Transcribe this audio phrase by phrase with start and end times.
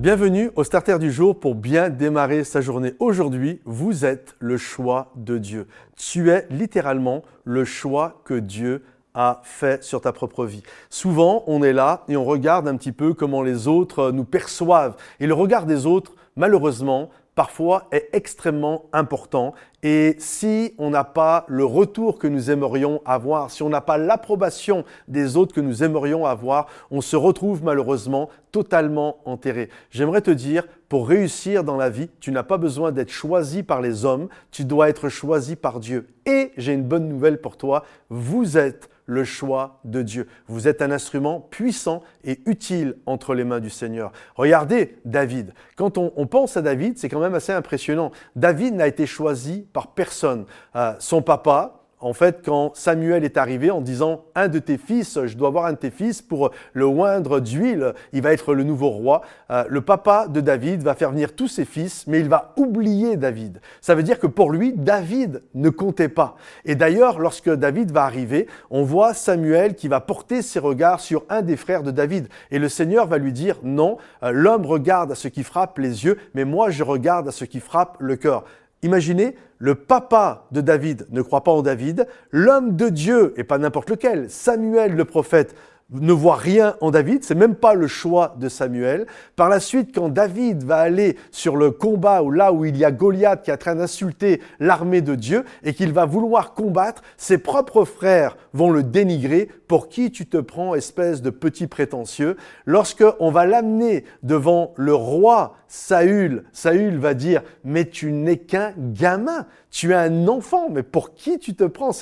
[0.00, 2.94] Bienvenue au Starter du jour pour bien démarrer sa journée.
[3.00, 5.66] Aujourd'hui, vous êtes le choix de Dieu.
[5.94, 8.82] Tu es littéralement le choix que Dieu
[9.12, 10.62] a fait sur ta propre vie.
[10.88, 14.96] Souvent, on est là et on regarde un petit peu comment les autres nous perçoivent.
[15.20, 19.54] Et le regard des autres, malheureusement, parfois est extrêmement important.
[19.82, 23.96] Et si on n'a pas le retour que nous aimerions avoir, si on n'a pas
[23.96, 29.70] l'approbation des autres que nous aimerions avoir, on se retrouve malheureusement totalement enterré.
[29.90, 33.80] J'aimerais te dire, pour réussir dans la vie, tu n'as pas besoin d'être choisi par
[33.80, 36.08] les hommes, tu dois être choisi par Dieu.
[36.26, 40.28] Et j'ai une bonne nouvelle pour toi, vous êtes le choix de Dieu.
[40.46, 44.12] Vous êtes un instrument puissant et utile entre les mains du Seigneur.
[44.36, 45.52] Regardez David.
[45.76, 48.12] Quand on, pense à David, c'est quand même assez impressionnant.
[48.36, 50.44] David n'a été choisi par personne.
[50.76, 55.18] Euh, son papa, en fait, quand Samuel est arrivé en disant un de tes fils,
[55.26, 58.64] je dois avoir un de tes fils pour le oindre d'huile, il va être le
[58.64, 59.20] nouveau roi.
[59.50, 63.16] Euh, le papa de David va faire venir tous ses fils, mais il va oublier
[63.16, 63.60] David.
[63.82, 66.36] Ça veut dire que pour lui, David ne comptait pas.
[66.64, 71.24] Et d'ailleurs, lorsque David va arriver, on voit Samuel qui va porter ses regards sur
[71.28, 72.28] un des frères de David.
[72.50, 76.06] Et le Seigneur va lui dire, non, euh, l'homme regarde à ce qui frappe les
[76.06, 78.44] yeux, mais moi je regarde à ce qui frappe le cœur.
[78.82, 83.58] Imaginez, le papa de David ne croit pas en David, l'homme de Dieu, et pas
[83.58, 85.54] n'importe lequel, Samuel le prophète,
[85.92, 89.06] ne voit rien en David, c'est même pas le choix de Samuel.
[89.36, 92.84] Par la suite, quand David va aller sur le combat ou là où il y
[92.84, 97.02] a Goliath qui est en train d'insulter l'armée de Dieu et qu'il va vouloir combattre,
[97.16, 99.48] ses propres frères vont le dénigrer.
[99.66, 102.36] Pour qui tu te prends, espèce de petit prétentieux?
[102.66, 108.74] Lorsque on va l'amener devant le roi Saül, Saül va dire Mais tu n'es qu'un
[108.76, 111.92] gamin, tu es un enfant, mais pour qui tu te prends?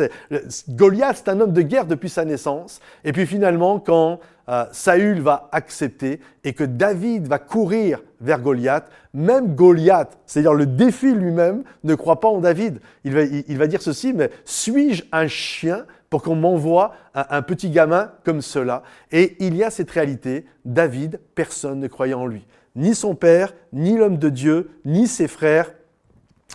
[0.71, 2.81] Goliath, c'est un homme de guerre depuis sa naissance.
[3.05, 8.91] Et puis finalement, quand euh, Saül va accepter et que David va courir vers Goliath,
[9.13, 12.81] même Goliath, c'est-à-dire le défi lui-même, ne croit pas en David.
[13.05, 17.43] Il va, il, va dire ceci, mais suis-je un chien pour qu'on m'envoie un, un,
[17.43, 18.83] petit gamin comme cela?
[19.13, 22.47] Et il y a cette réalité, David, personne ne croyait en lui
[22.79, 25.75] ni son père, ni l'homme de Dieu, ni ses frères,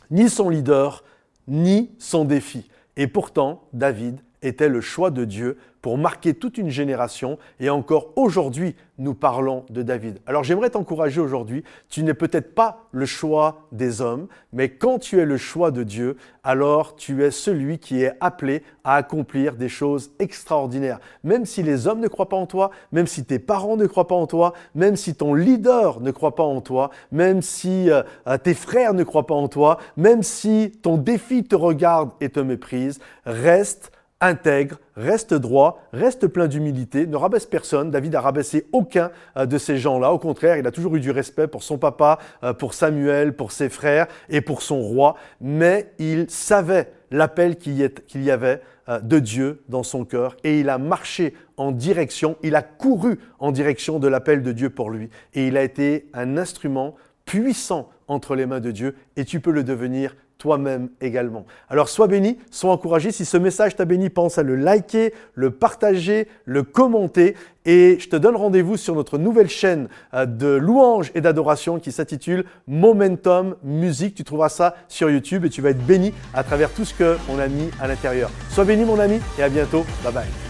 [0.10, 1.04] ni son leader,
[1.48, 2.70] ni son défi.
[2.96, 7.38] Et pourtant, David était le choix de Dieu pour marquer toute une génération.
[7.60, 10.20] Et encore aujourd'hui, nous parlons de David.
[10.26, 15.20] Alors j'aimerais t'encourager aujourd'hui, tu n'es peut-être pas le choix des hommes, mais quand tu
[15.20, 19.68] es le choix de Dieu, alors tu es celui qui est appelé à accomplir des
[19.68, 21.00] choses extraordinaires.
[21.24, 24.08] Même si les hommes ne croient pas en toi, même si tes parents ne croient
[24.08, 28.04] pas en toi, même si ton leader ne croit pas en toi, même si euh,
[28.28, 32.30] euh, tes frères ne croient pas en toi, même si ton défi te regarde et
[32.30, 33.92] te méprise, reste
[34.24, 37.92] intègre, reste droit, reste plein d'humilité, ne rabaisse personne.
[37.92, 40.14] David a rabaissé aucun euh, de ces gens-là.
[40.14, 43.52] Au contraire, il a toujours eu du respect pour son papa, euh, pour Samuel, pour
[43.52, 45.16] ses frères et pour son roi.
[45.42, 47.78] Mais il savait l'appel qu'il
[48.16, 52.56] y avait euh, de Dieu dans son cœur et il a marché en direction, il
[52.56, 55.10] a couru en direction de l'appel de Dieu pour lui.
[55.34, 56.96] Et il a été un instrument
[57.26, 61.46] puissant entre les mains de Dieu et tu peux le devenir toi-même également.
[61.70, 63.14] Alors sois béni, sois encouragé.
[63.14, 67.36] Si ce message t'a béni, pense à le liker, le partager, le commenter.
[67.66, 71.94] Et je te donne rendez-vous sur notre nouvelle chaîne euh, de louanges et d'adoration qui
[71.94, 74.16] s'intitule Momentum Musique.
[74.16, 77.40] Tu trouveras ça sur YouTube et tu vas être béni à travers tout ce qu'on
[77.40, 78.30] a mis à l'intérieur.
[78.50, 79.86] Sois béni mon ami et à bientôt.
[80.04, 80.43] Bye bye.